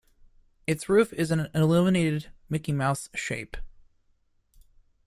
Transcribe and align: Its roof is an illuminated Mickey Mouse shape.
Its 0.65 0.89
roof 0.89 1.13
is 1.13 1.29
an 1.29 1.47
illuminated 1.53 2.31
Mickey 2.49 2.71
Mouse 2.71 3.07
shape. 3.13 3.55